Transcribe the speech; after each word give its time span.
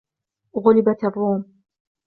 غلبت 0.55 1.03
الروم 1.03 1.63